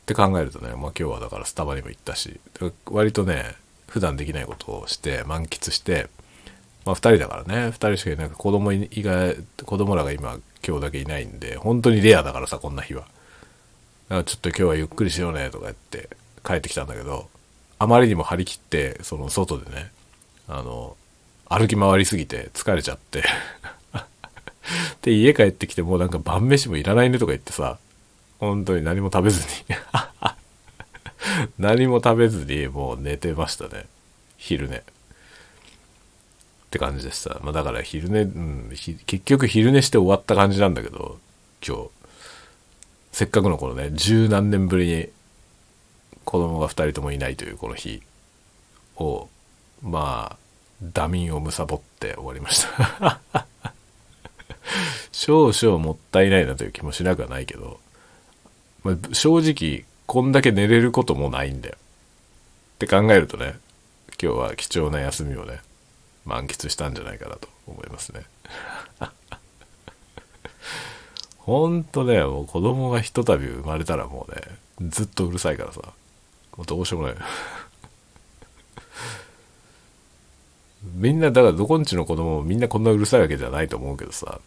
[0.07, 2.41] て考えるとね、まあ今日はだからスタバにも行ったし、
[2.87, 3.55] 割とね、
[3.87, 6.09] 普段できないことをして満喫して、
[6.85, 13.03] まあ2人だからね、2人しかいない子供以外、子供らが今今日だけいないんで、本当にレアだからさ、こんな日は。
[13.03, 13.13] だか
[14.17, 16.09] らちょっと今日はゆっくりしようねとか言って
[16.45, 17.29] 帰ってきたんだけど、
[17.79, 19.93] あまりにも張り切ってその外でね
[20.49, 20.97] あの
[21.49, 23.23] 歩き回りすぎて疲れちゃって
[25.03, 27.79] で家帰ってきてもうなんか晩飯もいらないねとか言ってさ
[28.39, 29.77] 本当に何も食べずに
[31.59, 33.87] 何も食べずにもう寝てましたね
[34.37, 34.83] 昼寝っ
[36.71, 37.39] て感じでした。
[37.43, 41.19] まあだから昼寝、うん、結局昼寝して終わった感じなんだけど、
[41.67, 41.91] 今日。
[43.13, 45.09] せっかくのこのね、十何年ぶりに
[46.27, 48.03] 子供が二人ともいないというこの日
[48.97, 49.29] を、
[49.83, 50.37] まあ、
[50.83, 52.67] ダミンを貪って終わりまし
[53.33, 53.47] た
[55.13, 57.81] 少々もったいないなという気もしなくはないけど、
[58.83, 61.77] まあ、正直、こんだけ寝れることもないんだよ。
[61.77, 63.59] って考えるとね、
[64.23, 65.61] 今日は貴重な休みをね、
[66.25, 68.23] 満喫したんじゃないかなと思いますね。
[71.39, 74.43] ほんとね、もう子供がひとたび生まれたらもうね、
[74.91, 75.81] ずっとうるさいからさ、
[76.57, 77.17] もうどうしようもない。
[80.95, 84.41] みんな、だからどこんちの子供もみんなこんなうるさいわけじゃないと思うけどさ、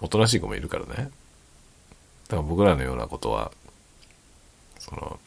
[0.00, 0.94] おとなしい子もいるからね。
[0.96, 3.52] だから僕らのようなことは、
[4.78, 5.18] その、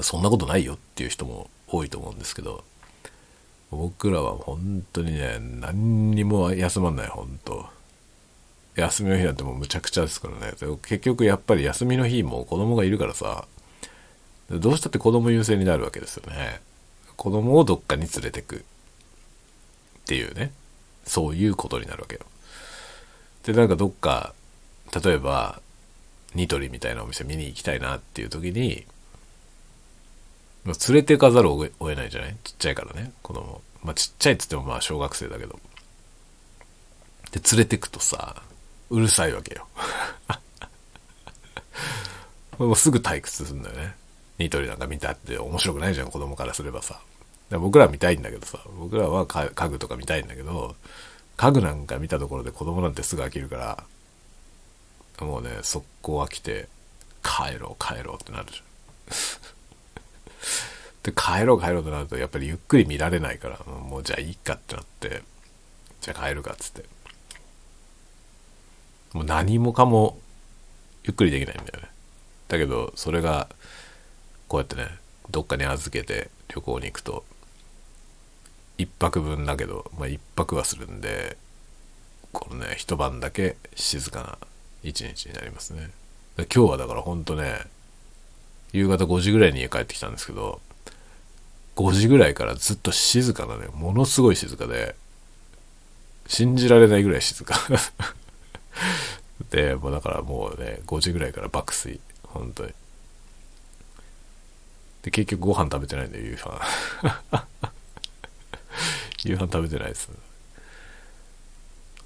[0.00, 2.64] そんなことないよっていう人も多いと思うんですけど、
[3.70, 7.66] 僕らは本当にね、何にも休まんない、本当
[8.76, 10.54] 休みの日なんてもうむちゃくちゃですからね。
[10.82, 13.46] 結局やっぱり休みの日も子供がいるからさ、
[14.50, 16.60] どうしたって子供優先になるわけですよね。
[17.16, 18.56] 子供をどっかに連れてく。
[18.56, 18.60] っ
[20.06, 20.52] ていうね。
[21.04, 22.20] そういうことになるわけよ。
[23.44, 24.34] で、なんかどっか、
[25.04, 25.60] 例えば、
[26.34, 28.84] ニトリみたいなお店見に行きたいなっていう時に、
[30.66, 32.36] 連れてかざるを得ないじゃない？
[32.44, 33.62] ちっちゃいからね、子供。
[33.82, 35.58] まあちっちゃいっつってもまあ小学生だけど。
[37.32, 38.42] で、連れてくとさ、
[38.90, 39.66] うるさいわけよ。
[42.58, 43.94] もうすぐ退屈するんだよね。
[44.38, 47.00] ニトリなんか見たって面白くないじゃん、子供からすればさ。
[47.50, 50.76] 僕らは見たいんだけどさ、僕らは家具とか見たいんだけど、
[51.40, 56.68] 家具なんか見たところで子供なんてすぐ飽きるから、もうね、速攻飽きて、
[57.22, 58.64] 帰ろう帰ろうってなるじゃん。
[61.02, 65.22] で、帰ろう帰ろうとなると、やっぱりゆっくり見られないから、もうじゃあいいかってなって、
[66.02, 66.84] じゃあ帰るかっつって。
[69.14, 70.20] もう何もかも
[71.04, 71.88] ゆっくりできないんだよね。
[72.48, 73.48] だけど、それが、
[74.46, 74.90] こうやってね、
[75.30, 77.24] どっかに預けて旅行に行くと、
[78.80, 81.36] 一泊分だけど、まあ一泊はするんで、
[82.32, 84.38] このね、一晩だけ静かな
[84.82, 85.90] 一日になりますね。
[86.36, 87.60] 今日はだからほんとね、
[88.72, 90.60] 夕方5時ぐらいに家帰ってきたんですけど、
[91.76, 94.94] 5時ぐらいからずっと静かなね、ものすごい静かで、
[96.26, 97.56] 信じられないぐらい静か。
[99.50, 102.00] で、もうだからもうね、5時ぐらいから爆睡。
[102.22, 102.72] 本当に。
[105.02, 106.38] で、結局ご飯食べてないんだよ、夕
[107.32, 107.40] 飯。
[109.24, 110.10] 夕飯食べてないです。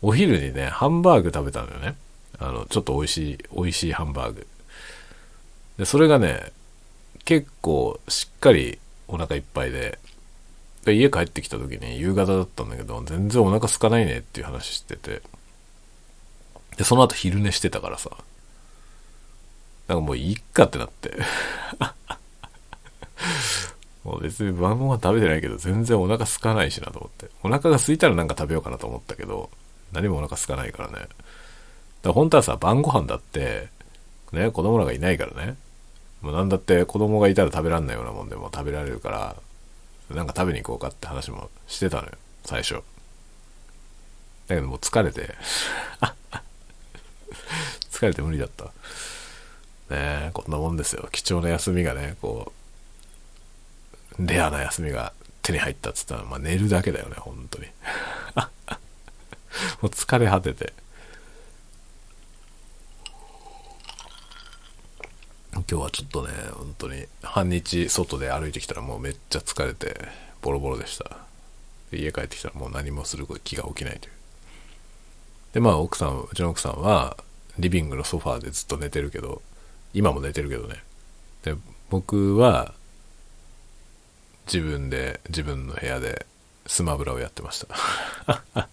[0.03, 1.96] お昼にね、ハンバーグ食べたんだよね。
[2.38, 4.46] あの、ちょっと美味しい、美味しいハンバーグ。
[5.79, 6.53] で、それがね、
[7.24, 9.98] 結構しっかりお腹いっぱいで、
[10.85, 15.22] で家帰ってきた時に夕方だったんだけど、全然お腹空かないねっていう話してて、
[16.77, 18.11] で、その後昼寝してたからさ、
[19.88, 21.12] なんかもういいかってなって
[24.05, 27.31] もう別に晩ご飯食べてないけど、全然お腹空かないしなと思って。
[27.43, 29.51] お腹が空いたらなんか食べようかなと思ったけど、
[29.93, 30.95] 何もお腹空かないからね。
[30.95, 31.09] だか
[32.05, 33.69] ら本当はさ、晩ご飯だって、
[34.33, 35.57] ね、子供らがいないからね。
[36.21, 39.37] もうなんだって子供がいたら食べらんないようなもんでも食べられるから、
[40.14, 42.12] なんか食べに行こうかって話もしてたのよ、
[42.45, 42.75] 最初。
[42.75, 45.35] だけどもう疲れて
[47.90, 48.64] 疲れて無理だった。
[48.64, 48.71] ね
[49.90, 51.09] え、こんなもんですよ。
[51.12, 52.63] 貴重な休みがね、こう、
[54.18, 57.66] レアな休みが手に入ったっつったら、まあ寝るだけだよね、本当に。
[59.81, 60.72] もう疲れ果てて。
[65.53, 70.09] 今日はちょっとね、本当に半日外で歩いてきたらもうめっちゃ疲れて
[70.42, 71.19] ボロボロでした。
[71.92, 74.12] 家帰ってきたらもう何もする気が起きないという。
[75.54, 77.17] で、まあ奥さん、うちの奥さんは
[77.58, 79.42] リビングのソファーでずっと寝てるけど、
[79.92, 80.83] 今も寝てるけどね。
[81.44, 81.54] で、
[81.88, 82.75] 僕は
[84.47, 86.27] 自分で、自分の部屋で
[86.67, 88.38] スマブラをやってました。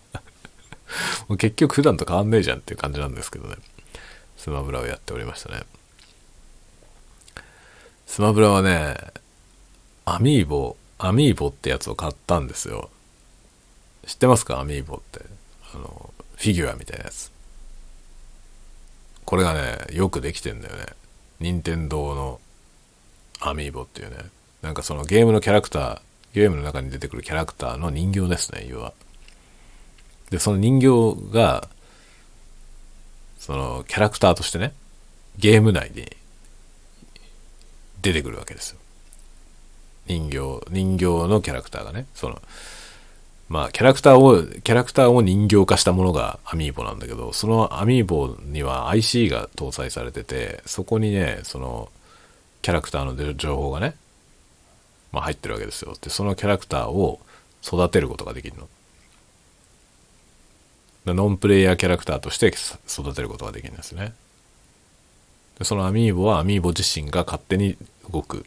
[1.28, 3.55] もう結局普段と変わんねえじゃんっていう感じなんですけどね。
[4.38, 5.63] スマブラをやっておりましたね。
[8.07, 8.97] スマブラはね、
[10.03, 12.89] アミーボ、アミーボってやつを買ったんですよ。
[14.05, 14.59] 知ってますか？
[14.59, 15.26] アミーボって。
[15.74, 17.32] あの、フィギュアみたいなやつ。
[19.24, 20.88] これがね、よくできてんだよね。
[21.39, 22.41] 任天堂の
[23.39, 24.17] アミーボっていうね。
[24.62, 26.01] なんかそのゲームのキャラクター、
[26.34, 28.93] ゲームの中に出てくるキャラクターの人形ですね、要は。
[30.30, 31.68] で、その人形が、
[33.39, 34.74] そのキャラクターとしてね、
[35.38, 36.09] ゲーム内に
[38.01, 38.78] 出てくるわけですよ。
[40.07, 42.41] 人形、人形のキャラクターがね、その、
[43.49, 51.89] まあ、キャラクターを、キャラクターを人形化したものがアミーボなんだけど、そのアミーボには IC が搭載されてて、そこにね、その、
[52.62, 53.95] キャラクターの情報がね、
[55.12, 55.95] まあ入ってるわけですよ。
[55.99, 57.20] で、そのキャラクターを
[57.64, 58.68] 育てることができるの。
[61.05, 62.53] ノンプレイヤーキャラクターとして
[62.88, 64.14] 育てることができるんですね。
[65.57, 67.76] でそのアミーボはアミーボ自身が勝手に
[68.12, 68.45] 動く、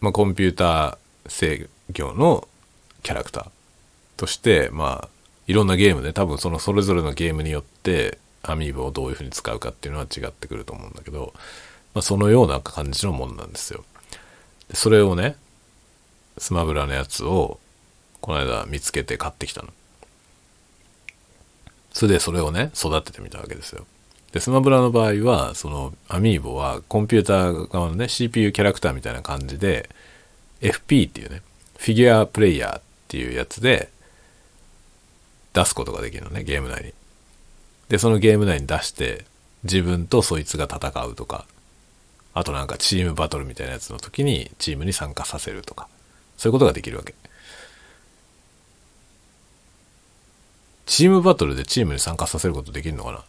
[0.00, 2.46] まあ、コンピューター制御の
[3.02, 3.50] キャラクター
[4.16, 5.08] として、まあ、
[5.46, 11.34] いろんなゲームで多分そのそれぞれのゲームによってアミーボをどういうふうに使うかっていうのは違ってくると思うんだけど、
[11.94, 13.84] まあ、そのような感じのもんなんですよ。
[14.74, 15.36] それをね、
[16.38, 17.58] スマブラのやつを
[18.20, 19.68] この間見つけて買ってきたの。
[21.92, 23.86] それでそれをね、育ててみたわけですよ。
[24.32, 29.90] で、スマブラの場合は、そのアミーボはコンピューター側のね、CPU キャラクターみたいな感じで、
[30.60, 31.42] FP っていうね、
[31.78, 33.90] フィギュアプレイヤーっていうやつで
[35.52, 36.94] 出すことができるのね、ゲーム内に。
[37.88, 39.24] で、そのゲーム内に出して、
[39.64, 41.46] 自分とそいつが戦うとか、
[42.32, 45.88] あとなんかチームバトルみたいなやつの時にチームに参加させるとか、
[46.36, 47.14] そういうことができるわけ。
[50.86, 53.24] チームバトルでチームに参加させることできるのかな？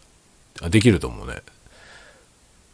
[0.67, 1.41] あできると思うね。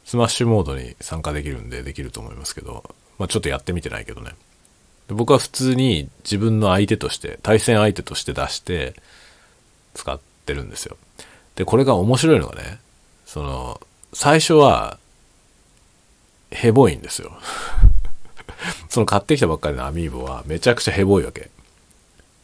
[0.06, 2.84] スマッシュモードに参加できるんでできると思いますけど、
[3.20, 4.32] まあちょっとやってみてないけどね。
[5.10, 8.94] 僕は普通に自分の相手として、対戦相手として出して
[9.94, 10.98] 使ってるんですよ。
[11.56, 12.80] で、これが面白いのがね、
[13.26, 13.82] その、
[14.14, 15.00] 最初は、
[16.52, 17.38] ヘボいんですよ。
[18.90, 21.50] その買ってきたばっかりのアミーボはめちゃくちゃヘボいわけ。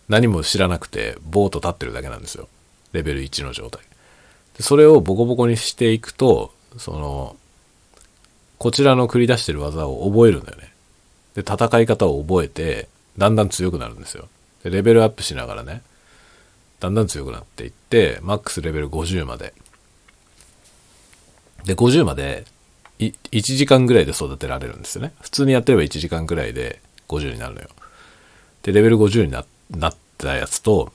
[0.09, 2.47] 何も知らなくて、ボート立ってるだけなんですよ。
[2.91, 3.81] レベル1の状態。
[4.57, 7.35] でそれをボコボコにしていくと、その、
[8.57, 10.71] こちらの繰り出してる技を覚えるんだよね。
[11.35, 12.87] で、戦い方を覚えて、
[13.17, 14.27] だんだん強くなるんですよ。
[14.63, 15.81] で、レベルアップしながらね、
[16.79, 19.53] だんだん強くなっていって、マックスレベル50まで。
[21.65, 22.45] で、50まで、
[22.99, 25.13] 1時間ぐらいで育てられるんですよね。
[25.21, 27.69] 普通にやってれば1時間ぐらいで50になるのよ。
[28.63, 30.91] で、レベル50にななったやつと、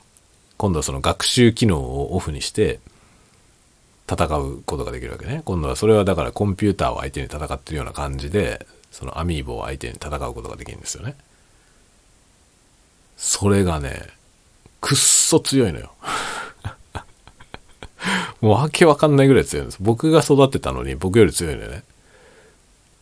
[0.56, 2.80] 今度はその学習機能をオフにして、
[4.10, 5.42] 戦うことができるわけね。
[5.44, 11.14] 今度はそれはだからコンピューターを相手に戦ってるような感じで、そのアミーボを相手に戦うことができるんですよね。
[13.18, 14.06] それがね、
[14.80, 15.92] くっそ強いのよ。
[18.40, 19.78] もうわけわかんないぐらい強いんです。
[19.80, 21.82] 僕が育てたのに僕より強いのよね。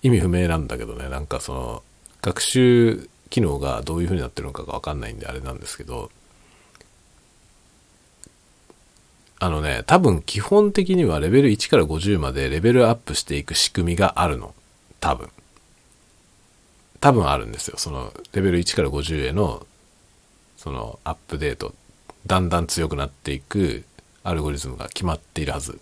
[0.03, 1.83] 意味不明なんだけどね、なんかその、
[2.23, 6.11] 学習機能がどういう風になってるのかがわかんないんであれなんですけど、
[9.39, 14.55] あのね、多分基本的にはレベル1から50までレベルアップしていく仕組みがあるの。
[15.01, 15.31] 多分。
[17.01, 17.77] 多分あるんですよ。
[17.79, 19.67] そのレベル1から50への
[20.57, 21.75] そのアップデート、
[22.27, 23.85] だんだん強くなっていく
[24.29, 25.79] アルゴリズムが決まっているはず。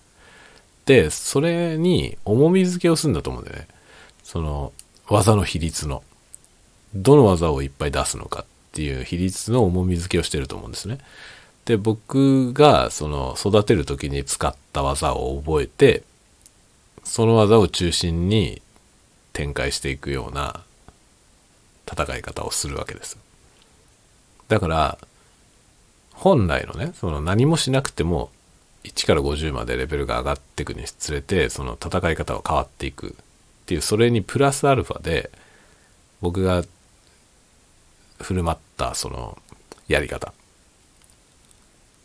[0.86, 3.68] で、それに重み付けをするんだと思うんだよね。
[4.22, 4.72] その
[5.08, 6.02] 技の比率の。
[6.94, 10.98] どの技をいっぱい出すのかっていう比率の重み付けをしてると思うんですね。
[11.64, 16.02] で、僕がその育てる時に使った技を覚えて、
[17.02, 18.62] その技を中心に
[19.32, 20.60] 展開していくような
[21.90, 23.18] 戦い方をするわけです。
[24.48, 24.98] だから、
[26.14, 28.30] 本来のね、その何もしなくても、
[28.84, 33.12] 1から50までレベルが上がっていくにつれて、その戦い方は変わっていくっ
[33.66, 35.30] ていう、それにプラスアルファで、
[36.20, 36.64] 僕が
[38.20, 39.38] 振る舞ったその
[39.88, 40.32] やり方っ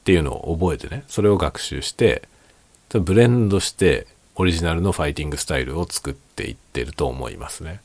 [0.03, 2.24] ていうのを覚えてね、それを学習して、
[2.89, 7.82] ブレンドしてオリジナルのファイティングスタイルを作っていってると思いますね。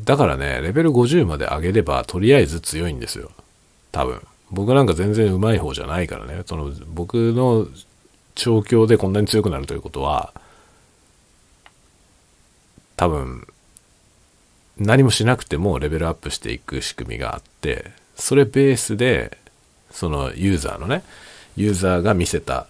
[0.00, 3.30] だからね、レベル50まで上げれば、とりあえず強いんですよ。
[3.94, 4.20] 多分。
[4.50, 6.42] 僕なんか全然上手い方じゃないからね。
[6.44, 7.68] その、僕の
[8.34, 10.34] 調教でこんなに強くなるということは、
[12.96, 13.46] 多分、
[14.76, 19.38] 何もしなくてもレベルアップしていく仕組みがあって、それベースで、
[19.92, 21.04] そのユーザーのね、
[21.56, 22.66] ユーザーが見せた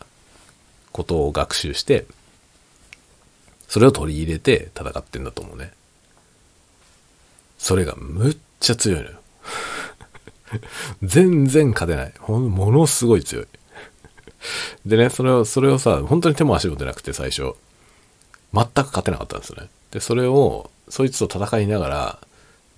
[0.92, 2.04] ことを学習して、
[3.66, 5.72] それを取り入れて戦ってんだと思うね。
[7.56, 9.23] それがむっちゃ強いのよ。
[11.02, 12.12] 全然勝てない。
[12.18, 13.46] ほん、ものすごい強い。
[14.86, 17.54] でね、それを、それをさ、本当に手も足も出なくて最初。
[18.52, 19.68] 全く勝てなかったんですよね。
[19.90, 22.18] で、それを、そいつと戦いながら、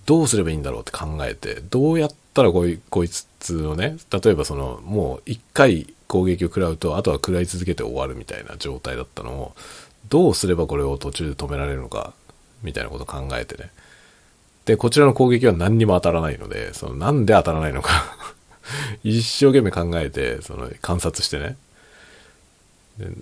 [0.05, 9.55] どうすればいいんだろうって考えて、どうやったらこいこいつをね、例えばその、もう一回攻撃を食らうと、あとは食らい続けて終わるみたいな状態だったのを、
[10.09, 12.13] どうすればこれを途中で止められるのか、
[12.63, 13.69] みたいなことを考えてね。
[14.67, 18.17] で、こちらの攻撃は何にも当たらないので、そのなんで当たらないのか
[19.01, 21.57] 一生懸命考えて、その観察してね。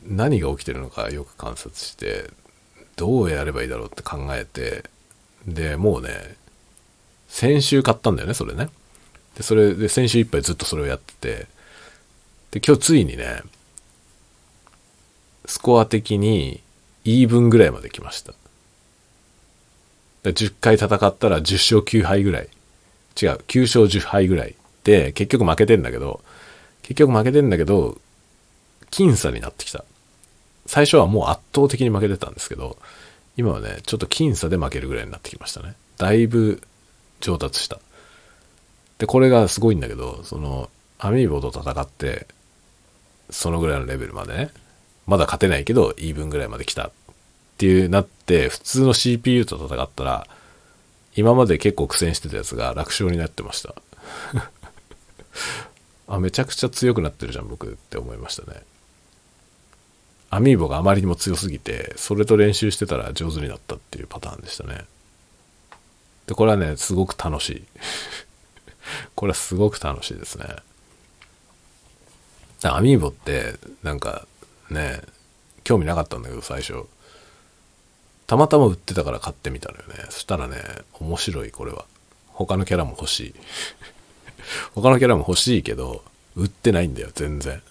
[0.07, 2.31] 何が起きてるのかよく観察して、
[2.95, 4.85] どうやればいいだろうって考えて、
[5.45, 6.35] で、もうね、
[7.27, 8.69] 先週買ったんだよね、それね。
[9.37, 11.47] で、それで先週いっぱいずっとそれをやってて、
[12.49, 13.43] で、今日ついにね、
[15.45, 16.61] スコア的に
[17.03, 18.33] イーブンぐらいまで来ました。
[20.31, 22.49] 10回戦ったら10勝9敗ぐらい。
[23.21, 24.55] 違う、9勝10敗ぐらい。
[24.83, 26.21] で、結局負けてんだけど、
[26.81, 27.97] 結局負けてんだけど、
[28.91, 29.83] 僅差になってきた。
[30.65, 32.77] 最初はもう圧倒的に負けてたんですけど、
[33.37, 35.75] 今はね、ちょっと僅差で負けるぐらいになってきましたね。
[35.97, 36.61] だいぶ
[37.21, 37.79] 上達した。
[38.97, 40.69] で、これがすごいんだけど、その、
[40.99, 42.27] アミーボと戦って、
[43.29, 44.51] そのぐらいのレベルまでね、
[45.07, 46.91] まだ勝てないけど、イーブンぐらいまで来た
[47.55, 50.27] っていうなって、普通の CPU と戦ったら、
[51.15, 53.73] 今まで結構苦戦してたやつが楽勝になってました。
[56.07, 58.61] あ、めちゃくちゃ強くなってるじゃん、僕って思いましたね。
[60.29, 64.83] アミーボがあまりにも強すぎて、それと練習してたら上手になったっていうパターンでしたね。
[66.27, 67.63] で、これはね、すごく楽しい。
[69.15, 70.47] これはすごく楽しいですね。
[72.63, 74.27] アミーボって、なんか
[74.69, 75.01] ね、
[75.63, 76.85] 興味なかったんだけど、最初。
[78.27, 80.05] たまたま売ってたから買ってみたのよね。
[80.09, 80.57] そしたらね、
[80.93, 81.85] 面白い、これは。
[82.33, 83.35] 他のキャラも欲しい。
[84.73, 86.03] 他のキャラも欲しいけど、
[86.35, 87.61] 売ってないんだよ、全然。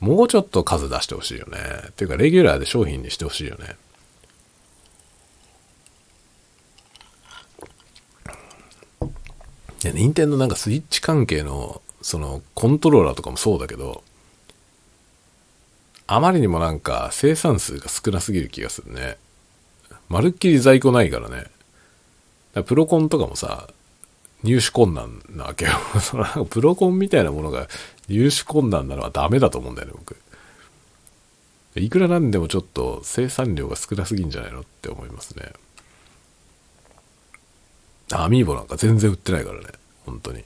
[0.00, 1.58] もうちょっと数出してほしいよね。
[1.88, 3.76] っていうか、レギュラーで商品にしてほしいよね。
[9.80, 14.02] で、任天堂なんかスイッチ関係の、その、コントローラーとかもそうだけど、
[16.10, 19.18] あまりにもなんか生産数が少なすぎる気がするね。
[20.08, 21.44] まるっきり在庫ないからね。
[22.54, 23.68] らプロコンとかもさ、
[24.42, 25.72] 入手困難なわけよ。
[26.00, 27.68] そのプロコンみたいなものが
[28.08, 30.16] 入手困難なのはダメだと思うんだよね、僕。
[31.76, 35.52] いくらなんでもちょっと生産量が少なすぎんじゃないのって思いますね。
[38.12, 39.66] アミーボなんか全然売ってないからね、
[40.06, 40.42] 本当に。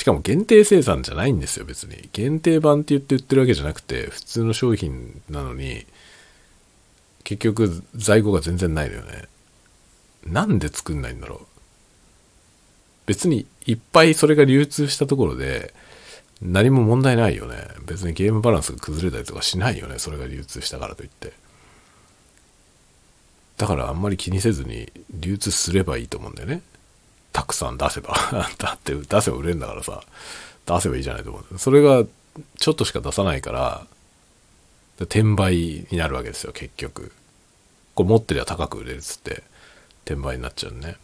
[0.00, 2.08] しかも限定生産じゃないんですよ、別に。
[2.14, 5.84] 限定版って言って売ってるわけじゃなくて、普通の商品なのに、
[7.22, 9.28] 結局在庫が全然ないのよね。
[10.24, 11.46] なんで作んないんだろう。
[13.04, 15.74] 別にいっぱいそれが流通したところで
[16.40, 17.58] 何も問題ないよね。
[17.84, 19.98] 別にゲームバランスが崩れたりとかしないよね。
[19.98, 21.34] それが流通したからといって。
[23.58, 26.62] だからあんまり気にせずに流通すればいいと思うんだよね。
[27.32, 28.14] たくさん出せば。
[28.58, 30.02] だって出せば売れるんだからさ、
[30.66, 31.58] 出せばいいじゃないと思う。
[31.58, 32.04] それが
[32.58, 33.86] ちょっとしか出さないから、
[35.00, 37.12] 転売になるわけですよ、結局。
[37.94, 39.42] これ持ってりゃ高く売れるっつって、
[40.04, 40.96] 転売になっちゃうね。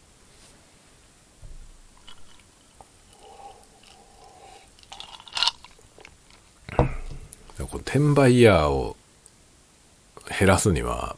[7.57, 8.95] この転売ヤーを
[10.39, 11.15] 減らすには、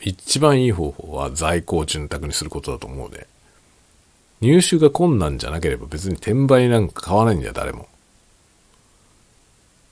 [0.00, 3.26] 一番いい方法は在庫を潤沢にすることだと思うね。
[4.42, 7.88] 入手が困難じゃなければ別に転売なんか買わないんだよ、誰も。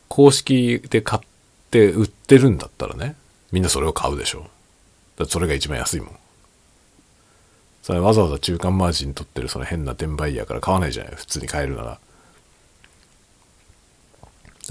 [0.09, 1.22] 公式で買っ
[1.70, 3.14] て売ってるんだったらね、
[3.53, 4.48] みんなそれを買うでしょ。
[5.16, 6.16] だそれが一番安いもん。
[7.84, 12.01] それわざわざ中間マージン取ってるその変な転売ヤーから買わないじゃない普通に買えるなら。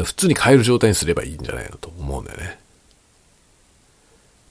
[0.04, 2.60] 普通に買える状態にすればいいんじゃないのと思うんだよね。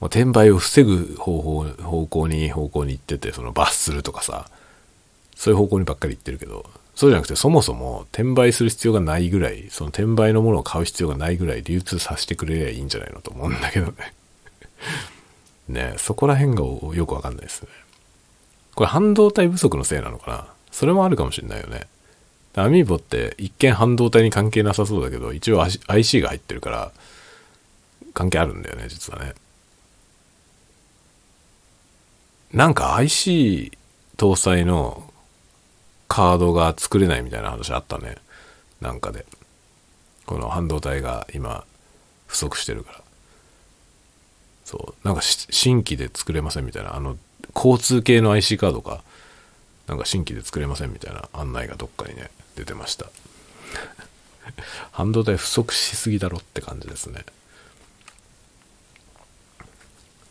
[0.00, 4.50] もう転売を防ぐ方法、方向に、方向に行ってて、その罰するとかさ、
[5.38, 14.14] そういう方向にばっかり行ってるけど、そうじゃなくてそもそも転売する必要がないぐらい、その転売のものを買う必要がないぐらい流通させてくれりゃいいんじゃないのと思うんだけどね。
[15.68, 16.64] ねそこら辺が
[16.96, 17.68] よくわかんないですね。
[18.74, 20.46] これ半導体不足のせいなのかな？
[20.72, 21.86] それもあるかもしれないよね。
[22.56, 26.90] アミーボって一見半導体に関係なさそうだけど、一応 IC が入ってるから、
[28.12, 29.34] 関係あるんだよね、実はね。
[32.52, 33.70] なんか IC
[34.16, 35.08] 搭載の
[36.08, 38.16] カードが作れないみたいな話あったね。
[38.80, 39.26] なんかで。
[40.26, 41.64] この半導体が今
[42.26, 43.00] 不足してるから。
[44.64, 45.06] そう。
[45.06, 46.94] なんか新規で作れませんみたいな。
[46.94, 47.16] あの、
[47.54, 49.02] 交通系の IC カードか。
[49.86, 53.06] なんか新規で作れませんみたいな案内がどっかにね、出てました。
[54.92, 57.24] 半導体不足しすぎだろって感じですね。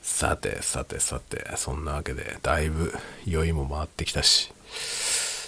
[0.03, 2.93] さて、さて、さて、そんなわけで、だいぶ
[3.25, 4.51] 酔いも回ってきたし、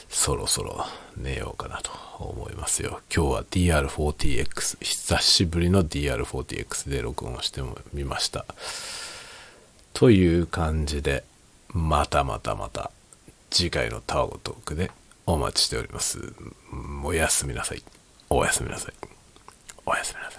[0.10, 0.86] そろそろ
[1.16, 3.01] 寝ようかなと思いますよ。
[3.16, 7.62] 今日は DR40X、久しぶりの DR40X で録音して
[7.93, 8.45] みました。
[9.93, 11.24] という感じで、
[11.70, 12.91] またまたまた
[13.51, 14.91] 次回のタワゴトークで
[15.26, 16.34] お待ちしております。
[17.03, 17.84] おやすみなさい。
[18.30, 18.93] おやすみなさい。
[19.86, 20.39] おやすみなさ